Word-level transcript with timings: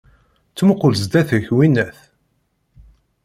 Ttmuqul 0.51 0.93
zdat-k, 1.01 1.47
winnat! 1.55 1.97